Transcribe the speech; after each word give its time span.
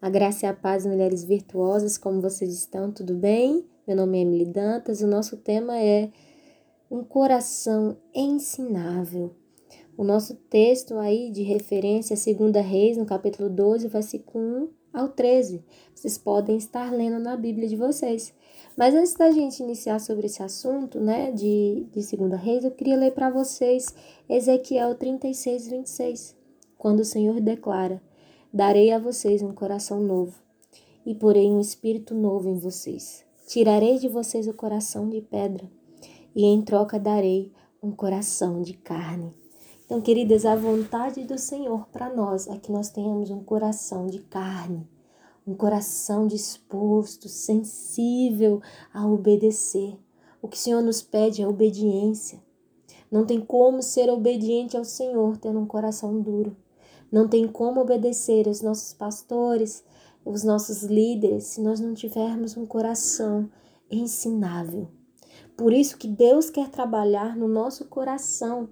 A 0.00 0.08
graça 0.08 0.46
e 0.46 0.48
a 0.48 0.54
paz, 0.54 0.86
mulheres 0.86 1.24
virtuosas, 1.24 1.98
como 1.98 2.20
vocês 2.20 2.54
estão? 2.54 2.92
Tudo 2.92 3.14
bem? 3.14 3.66
Meu 3.84 3.96
nome 3.96 4.18
é 4.18 4.20
Emily 4.20 4.44
Dantas. 4.44 5.00
O 5.00 5.08
nosso 5.08 5.36
tema 5.38 5.76
é 5.76 6.12
um 6.88 7.02
coração 7.02 7.96
ensinável. 8.14 9.34
O 9.96 10.04
nosso 10.04 10.36
texto 10.36 10.96
aí 10.98 11.32
de 11.32 11.42
referência 11.42 12.14
é 12.14 12.32
2 12.32 12.64
Reis, 12.64 12.96
no 12.96 13.04
capítulo 13.04 13.50
12, 13.50 13.88
versículo 13.88 14.44
1 14.44 14.68
ao 14.92 15.08
13. 15.08 15.64
Vocês 15.92 16.16
podem 16.16 16.56
estar 16.56 16.92
lendo 16.92 17.18
na 17.18 17.36
Bíblia 17.36 17.66
de 17.66 17.74
vocês. 17.74 18.32
Mas 18.76 18.94
antes 18.94 19.14
da 19.14 19.32
gente 19.32 19.64
iniciar 19.64 19.98
sobre 19.98 20.26
esse 20.26 20.40
assunto, 20.40 21.00
né, 21.00 21.32
de, 21.32 21.88
de 21.90 22.16
2 22.16 22.40
Reis, 22.40 22.62
eu 22.62 22.70
queria 22.70 22.96
ler 22.96 23.10
para 23.14 23.30
vocês 23.30 23.92
Ezequiel 24.28 24.94
36, 24.94 25.66
26, 25.66 26.36
quando 26.78 27.00
o 27.00 27.04
Senhor 27.04 27.40
declara 27.40 28.00
Darei 28.52 28.92
a 28.92 28.98
vocês 28.98 29.42
um 29.42 29.52
coração 29.52 30.00
novo 30.00 30.34
e 31.04 31.14
porei 31.14 31.50
um 31.50 31.60
espírito 31.60 32.14
novo 32.14 32.48
em 32.48 32.58
vocês. 32.58 33.22
Tirarei 33.46 33.98
de 33.98 34.08
vocês 34.08 34.48
o 34.48 34.54
coração 34.54 35.06
de 35.06 35.20
pedra 35.20 35.70
e 36.34 36.46
em 36.46 36.62
troca 36.62 36.98
darei 36.98 37.52
um 37.82 37.90
coração 37.90 38.62
de 38.62 38.72
carne. 38.72 39.34
Então, 39.84 40.00
queridas, 40.00 40.46
a 40.46 40.56
vontade 40.56 41.24
do 41.24 41.36
Senhor 41.36 41.88
para 41.92 42.08
nós 42.08 42.46
é 42.46 42.56
que 42.56 42.72
nós 42.72 42.88
tenhamos 42.88 43.30
um 43.30 43.44
coração 43.44 44.06
de 44.06 44.20
carne, 44.20 44.88
um 45.46 45.54
coração 45.54 46.26
disposto, 46.26 47.28
sensível 47.28 48.62
a 48.94 49.06
obedecer. 49.06 49.94
O 50.40 50.48
que 50.48 50.56
o 50.56 50.60
Senhor 50.60 50.80
nos 50.80 51.02
pede 51.02 51.42
é 51.42 51.46
obediência. 51.46 52.42
Não 53.10 53.26
tem 53.26 53.42
como 53.42 53.82
ser 53.82 54.08
obediente 54.08 54.74
ao 54.74 54.84
Senhor 54.84 55.36
tendo 55.36 55.58
um 55.58 55.66
coração 55.66 56.18
duro. 56.18 56.56
Não 57.10 57.28
tem 57.28 57.46
como 57.48 57.80
obedecer 57.80 58.46
os 58.46 58.60
nossos 58.60 58.92
pastores, 58.92 59.84
os 60.24 60.44
nossos 60.44 60.82
líderes, 60.82 61.44
se 61.44 61.60
nós 61.60 61.80
não 61.80 61.94
tivermos 61.94 62.56
um 62.56 62.66
coração 62.66 63.50
ensinável. 63.90 64.88
Por 65.56 65.72
isso 65.72 65.96
que 65.96 66.06
Deus 66.06 66.50
quer 66.50 66.68
trabalhar 66.68 67.36
no 67.36 67.48
nosso 67.48 67.86
coração. 67.86 68.68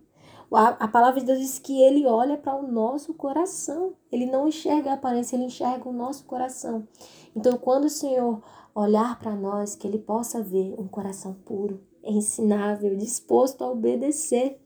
A, 0.53 0.69
a 0.69 0.89
palavra 0.89 1.21
de 1.21 1.27
Deus 1.27 1.41
diz 1.41 1.59
que 1.59 1.83
Ele 1.83 2.07
olha 2.07 2.37
para 2.37 2.55
o 2.55 2.71
nosso 2.71 3.15
coração. 3.15 3.95
Ele 4.13 4.27
não 4.27 4.47
enxerga 4.47 4.91
a 4.91 4.95
aparência, 4.95 5.35
Ele 5.35 5.47
enxerga 5.47 5.89
o 5.89 5.93
nosso 5.93 6.25
coração. 6.25 6.87
Então, 7.35 7.57
quando 7.59 7.87
o 7.87 7.91
Senhor 7.91 8.41
olhar 8.75 9.19
para 9.19 9.35
nós, 9.35 9.75
que 9.75 9.87
Ele 9.87 9.99
possa 9.99 10.43
ver 10.43 10.75
um 10.79 10.87
coração 10.87 11.35
puro, 11.45 11.81
ensinável, 12.05 12.95
disposto 12.97 13.65
a 13.65 13.71
obedecer 13.71 14.61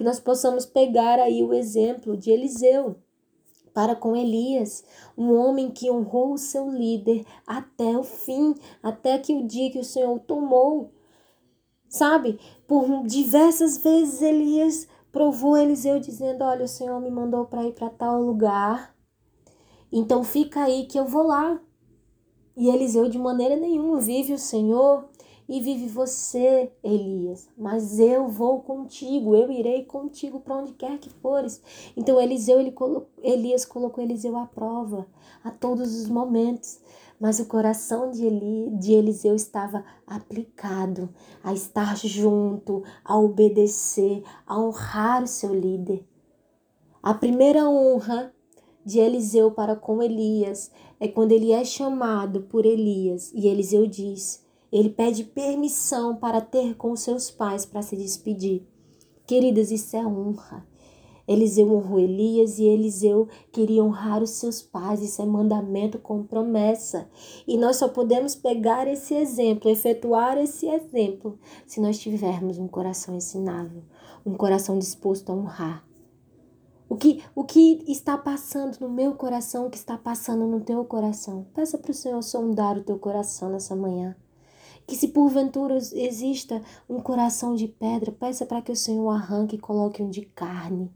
que 0.00 0.04
nós 0.04 0.18
possamos 0.18 0.64
pegar 0.64 1.18
aí 1.18 1.44
o 1.44 1.52
exemplo 1.52 2.16
de 2.16 2.30
Eliseu 2.30 2.96
para 3.74 3.94
com 3.94 4.16
Elias, 4.16 4.82
um 5.16 5.34
homem 5.34 5.70
que 5.70 5.90
honrou 5.90 6.32
o 6.32 6.38
seu 6.38 6.70
líder 6.70 7.26
até 7.46 7.98
o 7.98 8.02
fim, 8.02 8.54
até 8.82 9.18
que 9.18 9.34
o 9.34 9.46
dia 9.46 9.70
que 9.70 9.78
o 9.78 9.84
Senhor 9.84 10.18
tomou. 10.20 10.90
Sabe, 11.86 12.40
por 12.66 13.06
diversas 13.06 13.76
vezes 13.76 14.22
Elias 14.22 14.88
provou 15.12 15.54
Eliseu 15.54 16.00
dizendo: 16.00 16.44
Olha, 16.44 16.64
o 16.64 16.68
Senhor 16.68 16.98
me 16.98 17.10
mandou 17.10 17.44
para 17.44 17.66
ir 17.66 17.74
para 17.74 17.90
tal 17.90 18.22
lugar, 18.22 18.96
então 19.92 20.24
fica 20.24 20.62
aí 20.62 20.86
que 20.86 20.98
eu 20.98 21.04
vou 21.04 21.24
lá. 21.24 21.60
E 22.56 22.70
Eliseu, 22.70 23.06
de 23.06 23.18
maneira 23.18 23.54
nenhuma, 23.54 24.00
vive 24.00 24.32
o 24.32 24.38
Senhor 24.38 25.10
e 25.48 25.60
vive 25.60 25.88
você, 25.88 26.70
Elias, 26.82 27.48
mas 27.58 27.98
eu 27.98 28.28
vou 28.28 28.60
contigo, 28.60 29.34
eu 29.34 29.50
irei 29.50 29.84
contigo 29.84 30.40
para 30.40 30.56
onde 30.56 30.72
quer 30.72 30.98
que 30.98 31.10
fores. 31.10 31.62
Então 31.96 32.20
Eliseu, 32.20 32.60
ele 32.60 32.72
colo... 32.72 33.06
Elias 33.22 33.64
colocou 33.64 34.02
Eliseu 34.02 34.36
à 34.36 34.46
prova 34.46 35.06
a 35.42 35.50
todos 35.50 35.94
os 36.00 36.08
momentos, 36.08 36.80
mas 37.18 37.40
o 37.40 37.46
coração 37.46 38.10
de, 38.10 38.24
Eli... 38.24 38.70
de 38.78 38.92
Eliseu 38.92 39.34
estava 39.34 39.84
aplicado 40.06 41.08
a 41.42 41.52
estar 41.52 41.96
junto, 41.96 42.82
a 43.04 43.18
obedecer, 43.18 44.22
a 44.46 44.60
honrar 44.60 45.24
o 45.24 45.28
seu 45.28 45.54
líder. 45.54 46.04
A 47.02 47.14
primeira 47.14 47.68
honra 47.68 48.32
de 48.84 48.98
Eliseu 48.98 49.50
para 49.50 49.76
com 49.76 50.02
Elias 50.02 50.70
é 50.98 51.08
quando 51.08 51.32
ele 51.32 51.52
é 51.52 51.64
chamado 51.64 52.42
por 52.42 52.66
Elias 52.66 53.32
e 53.34 53.46
Eliseu 53.46 53.86
diz: 53.86 54.44
ele 54.72 54.90
pede 54.90 55.24
permissão 55.24 56.16
para 56.16 56.40
ter 56.40 56.76
com 56.76 56.94
seus 56.96 57.30
pais 57.30 57.66
para 57.66 57.82
se 57.82 57.96
despedir. 57.96 58.66
Queridas, 59.26 59.70
isso 59.70 59.96
é 59.96 60.04
honra. 60.06 60.66
Eliseu 61.26 61.72
honrou 61.72 62.00
Elias 62.00 62.58
e 62.58 62.64
Eliseu 62.64 63.28
queria 63.52 63.84
honrar 63.84 64.20
os 64.20 64.30
seus 64.30 64.60
pais. 64.60 65.00
Isso 65.00 65.22
é 65.22 65.24
mandamento 65.24 65.96
com 65.98 66.24
promessa. 66.24 67.08
E 67.46 67.56
nós 67.56 67.76
só 67.76 67.88
podemos 67.88 68.34
pegar 68.34 68.88
esse 68.88 69.14
exemplo, 69.14 69.70
efetuar 69.70 70.36
esse 70.38 70.66
exemplo, 70.66 71.38
se 71.66 71.80
nós 71.80 72.00
tivermos 72.00 72.58
um 72.58 72.66
coração 72.66 73.14
ensinável, 73.14 73.84
um 74.26 74.34
coração 74.34 74.76
disposto 74.76 75.30
a 75.30 75.36
honrar. 75.36 75.86
O 76.88 76.96
que, 76.96 77.22
o 77.36 77.44
que 77.44 77.84
está 77.86 78.18
passando 78.18 78.80
no 78.80 78.88
meu 78.88 79.14
coração, 79.14 79.68
o 79.68 79.70
que 79.70 79.78
está 79.78 79.96
passando 79.96 80.44
no 80.44 80.60
teu 80.60 80.84
coração? 80.84 81.46
Peça 81.54 81.78
para 81.78 81.92
o 81.92 81.94
Senhor 81.94 82.20
sondar 82.20 82.76
o 82.76 82.82
teu 82.82 82.98
coração 82.98 83.50
nessa 83.50 83.76
manhã. 83.76 84.16
Que 84.90 84.96
se 84.96 85.06
porventura 85.06 85.76
exista 85.76 86.60
um 86.88 86.98
coração 86.98 87.54
de 87.54 87.68
pedra, 87.68 88.10
peça 88.10 88.44
para 88.44 88.60
que 88.60 88.72
o 88.72 88.76
Senhor 88.76 89.08
arranque 89.08 89.54
e 89.54 89.58
coloque 89.60 90.02
um 90.02 90.10
de 90.10 90.22
carne. 90.22 90.90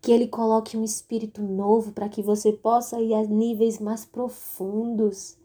Que 0.00 0.10
Ele 0.10 0.26
coloque 0.26 0.74
um 0.74 0.82
espírito 0.82 1.42
novo 1.42 1.92
para 1.92 2.08
que 2.08 2.22
você 2.22 2.50
possa 2.50 2.98
ir 3.02 3.12
a 3.12 3.22
níveis 3.22 3.78
mais 3.78 4.06
profundos. 4.06 5.36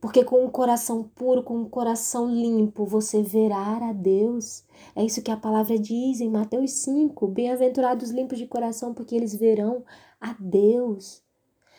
Porque 0.00 0.24
com 0.24 0.44
um 0.44 0.50
coração 0.50 1.08
puro, 1.14 1.44
com 1.44 1.56
um 1.56 1.68
coração 1.68 2.28
limpo, 2.28 2.84
você 2.84 3.22
verá 3.22 3.88
a 3.88 3.92
Deus. 3.92 4.64
É 4.96 5.04
isso 5.04 5.22
que 5.22 5.30
a 5.30 5.36
palavra 5.36 5.78
diz 5.78 6.20
em 6.20 6.28
Mateus 6.28 6.72
5. 6.72 7.28
Bem-aventurados 7.28 8.10
limpos 8.10 8.38
de 8.38 8.48
coração, 8.48 8.92
porque 8.92 9.14
eles 9.14 9.36
verão 9.36 9.84
a 10.20 10.34
Deus. 10.36 11.22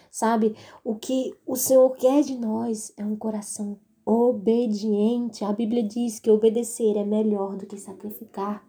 Sabe? 0.09 0.55
O 0.81 0.95
que 0.95 1.35
o 1.45 1.57
Senhor 1.57 1.89
quer 1.97 2.23
de 2.23 2.37
nós 2.37 2.93
é 2.95 3.03
um 3.03 3.17
coração 3.17 3.77
obediente. 4.05 5.43
A 5.43 5.53
Bíblia 5.53 5.83
diz 5.83 6.19
que 6.19 6.29
obedecer 6.29 6.97
é 6.97 7.03
melhor 7.03 7.55
do 7.55 7.65
que 7.65 7.77
sacrificar. 7.77 8.65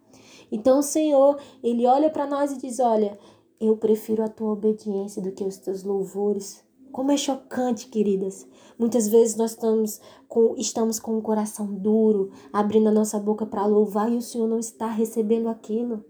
Então 0.50 0.78
o 0.78 0.82
Senhor, 0.82 1.38
ele 1.62 1.86
olha 1.86 2.10
para 2.10 2.26
nós 2.26 2.52
e 2.52 2.58
diz: 2.58 2.78
Olha, 2.78 3.18
eu 3.60 3.76
prefiro 3.76 4.22
a 4.22 4.28
tua 4.28 4.52
obediência 4.52 5.22
do 5.22 5.32
que 5.32 5.44
os 5.44 5.56
teus 5.58 5.82
louvores. 5.82 6.62
Como 6.92 7.10
é 7.10 7.16
chocante, 7.16 7.88
queridas. 7.88 8.46
Muitas 8.78 9.08
vezes 9.08 9.36
nós 9.36 9.50
estamos 9.52 10.00
com, 10.28 10.54
estamos 10.56 11.00
com 11.00 11.18
o 11.18 11.22
coração 11.22 11.66
duro, 11.74 12.30
abrindo 12.52 12.88
a 12.88 12.92
nossa 12.92 13.18
boca 13.18 13.44
para 13.44 13.66
louvar 13.66 14.12
e 14.12 14.16
o 14.16 14.22
Senhor 14.22 14.46
não 14.46 14.58
está 14.58 14.86
recebendo 14.86 15.48
aquilo. 15.48 16.04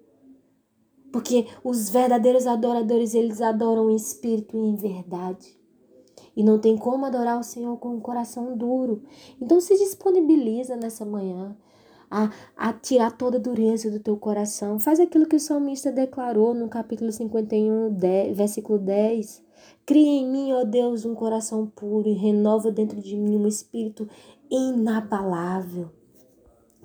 Porque 1.10 1.46
os 1.62 1.88
verdadeiros 1.88 2.46
adoradores, 2.46 3.14
eles 3.14 3.40
adoram 3.40 3.88
em 3.88 3.96
espírito 3.96 4.56
e 4.56 4.60
em 4.60 4.74
verdade. 4.74 5.56
E 6.36 6.42
não 6.42 6.58
tem 6.58 6.76
como 6.76 7.04
adorar 7.04 7.38
o 7.38 7.44
Senhor 7.44 7.76
com 7.78 7.90
um 7.90 8.00
coração 8.00 8.56
duro. 8.56 9.02
Então 9.40 9.60
se 9.60 9.76
disponibiliza 9.76 10.76
nessa 10.76 11.04
manhã 11.04 11.56
a, 12.10 12.30
a 12.56 12.72
tirar 12.72 13.12
toda 13.12 13.38
a 13.38 13.40
dureza 13.40 13.90
do 13.90 14.00
teu 14.00 14.16
coração. 14.16 14.78
Faz 14.78 15.00
aquilo 15.00 15.26
que 15.26 15.36
o 15.36 15.40
salmista 15.40 15.90
declarou 15.90 16.54
no 16.54 16.68
capítulo 16.68 17.10
51, 17.10 17.90
10, 17.92 18.36
versículo 18.36 18.78
10. 18.78 19.42
Cria 19.86 20.20
em 20.20 20.30
mim, 20.30 20.52
ó 20.52 20.64
Deus, 20.64 21.04
um 21.04 21.14
coração 21.14 21.66
puro 21.66 22.08
e 22.08 22.14
renova 22.14 22.70
dentro 22.70 23.00
de 23.00 23.16
mim 23.16 23.36
um 23.36 23.46
espírito 23.46 24.08
inabalável. 24.50 25.90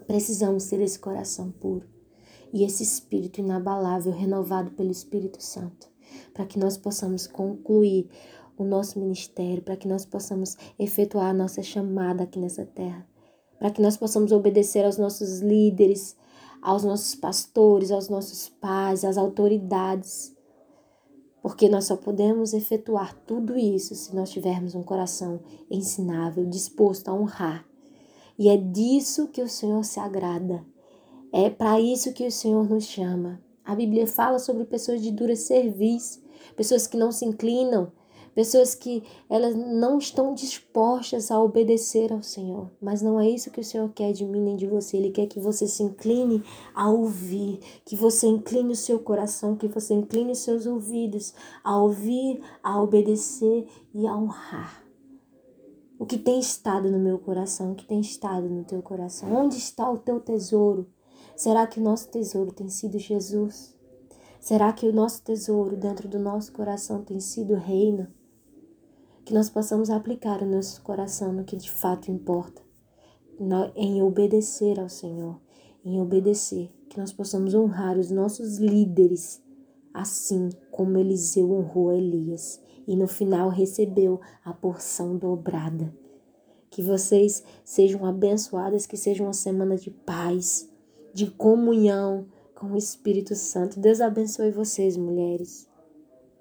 Precisamos 0.07 0.65
ter 0.65 0.81
esse 0.81 0.97
coração 0.97 1.51
puro 1.51 1.85
e 2.51 2.63
esse 2.63 2.83
espírito 2.83 3.39
inabalável 3.39 4.11
renovado 4.11 4.71
pelo 4.71 4.91
Espírito 4.91 5.41
Santo, 5.41 5.87
para 6.33 6.45
que 6.45 6.57
nós 6.57 6.77
possamos 6.77 7.27
concluir 7.27 8.09
o 8.63 8.65
nosso 8.65 8.99
ministério, 8.99 9.63
para 9.63 9.75
que 9.75 9.87
nós 9.87 10.05
possamos 10.05 10.57
efetuar 10.77 11.29
a 11.29 11.33
nossa 11.33 11.61
chamada 11.61 12.23
aqui 12.23 12.39
nessa 12.39 12.65
terra, 12.65 13.07
para 13.57 13.71
que 13.71 13.81
nós 13.81 13.97
possamos 13.97 14.31
obedecer 14.31 14.85
aos 14.85 14.97
nossos 14.97 15.39
líderes, 15.39 16.15
aos 16.61 16.83
nossos 16.83 17.15
pastores, 17.15 17.91
aos 17.91 18.09
nossos 18.09 18.49
pais, 18.49 19.03
às 19.03 19.17
autoridades. 19.17 20.35
Porque 21.41 21.69
nós 21.69 21.85
só 21.85 21.95
podemos 21.95 22.53
efetuar 22.53 23.15
tudo 23.25 23.57
isso 23.57 23.95
se 23.95 24.13
nós 24.15 24.29
tivermos 24.29 24.75
um 24.75 24.83
coração 24.83 25.39
ensinável, 25.71 26.45
disposto 26.45 27.09
a 27.09 27.13
honrar. 27.13 27.65
E 28.37 28.49
é 28.49 28.57
disso 28.57 29.27
que 29.27 29.41
o 29.41 29.49
Senhor 29.49 29.83
se 29.83 29.99
agrada. 29.99 30.65
É 31.31 31.49
para 31.49 31.79
isso 31.79 32.13
que 32.13 32.25
o 32.25 32.31
Senhor 32.31 32.69
nos 32.69 32.85
chama. 32.85 33.41
A 33.63 33.75
Bíblia 33.75 34.07
fala 34.07 34.39
sobre 34.39 34.65
pessoas 34.65 35.01
de 35.01 35.11
dura 35.11 35.35
serviço, 35.35 36.21
pessoas 36.55 36.87
que 36.87 36.97
não 36.97 37.11
se 37.11 37.25
inclinam 37.25 37.91
pessoas 38.33 38.75
que 38.75 39.03
elas 39.29 39.55
não 39.55 39.97
estão 39.97 40.33
dispostas 40.33 41.31
a 41.31 41.41
obedecer 41.41 42.11
ao 42.11 42.21
Senhor. 42.21 42.69
Mas 42.81 43.01
não 43.01 43.19
é 43.19 43.29
isso 43.29 43.51
que 43.51 43.61
o 43.61 43.63
Senhor 43.63 43.89
quer 43.89 44.11
de 44.13 44.25
mim 44.25 44.41
nem 44.41 44.55
de 44.55 44.67
você. 44.67 44.97
Ele 44.97 45.11
quer 45.11 45.27
que 45.27 45.39
você 45.39 45.67
se 45.67 45.83
incline 45.83 46.43
a 46.73 46.89
ouvir, 46.89 47.59
que 47.85 47.95
você 47.95 48.27
incline 48.27 48.71
o 48.71 48.75
seu 48.75 48.99
coração, 48.99 49.55
que 49.55 49.67
você 49.67 49.93
incline 49.93 50.31
os 50.31 50.39
seus 50.39 50.65
ouvidos 50.65 51.33
a 51.63 51.77
ouvir, 51.81 52.41
a 52.63 52.81
obedecer 52.81 53.67
e 53.93 54.07
a 54.07 54.15
honrar. 54.15 54.83
O 55.99 56.05
que 56.05 56.17
tem 56.17 56.39
estado 56.39 56.89
no 56.89 56.97
meu 56.97 57.19
coração, 57.19 57.73
o 57.73 57.75
que 57.75 57.85
tem 57.85 57.99
estado 57.99 58.47
no 58.47 58.63
teu 58.63 58.81
coração? 58.81 59.33
Onde 59.35 59.57
está 59.57 59.91
o 59.91 59.97
teu 59.97 60.19
tesouro? 60.21 60.87
Será 61.35 61.67
que 61.67 61.79
o 61.79 61.83
nosso 61.83 62.09
tesouro 62.09 62.53
tem 62.53 62.69
sido 62.69 62.97
Jesus? 62.97 63.75
Será 64.39 64.71
que 64.71 64.87
o 64.87 64.93
nosso 64.93 65.21
tesouro 65.21 65.75
dentro 65.75 66.07
do 66.07 66.17
nosso 66.17 66.53
coração 66.53 67.03
tem 67.03 67.19
sido 67.19 67.53
o 67.53 67.57
reino? 67.57 68.07
Que 69.29 69.35
nós 69.35 69.47
possamos 69.47 69.91
aplicar 69.91 70.41
o 70.41 70.45
nosso 70.47 70.81
coração 70.81 71.31
no 71.31 71.43
que 71.43 71.55
de 71.55 71.69
fato 71.69 72.09
importa, 72.09 72.63
em 73.75 74.01
obedecer 74.01 74.79
ao 74.79 74.89
Senhor, 74.89 75.39
em 75.85 76.01
obedecer, 76.01 76.71
que 76.89 76.99
nós 76.99 77.13
possamos 77.13 77.53
honrar 77.53 77.95
os 77.95 78.09
nossos 78.09 78.57
líderes, 78.57 79.39
assim 79.93 80.49
como 80.71 80.97
Eliseu 80.97 81.51
honrou 81.51 81.93
Elias 81.93 82.59
e 82.87 82.95
no 82.95 83.07
final 83.07 83.49
recebeu 83.49 84.19
a 84.43 84.51
porção 84.51 85.15
dobrada. 85.15 85.93
Que 86.71 86.81
vocês 86.81 87.43
sejam 87.63 88.07
abençoadas, 88.07 88.87
que 88.87 88.97
seja 88.97 89.21
uma 89.23 89.33
semana 89.33 89.75
de 89.75 89.91
paz, 89.91 90.67
de 91.13 91.29
comunhão, 91.29 92.25
com 92.55 92.71
o 92.71 92.77
Espírito 92.77 93.35
Santo. 93.35 93.79
Deus 93.79 94.01
abençoe 94.01 94.49
vocês, 94.49 94.97
mulheres. 94.97 95.69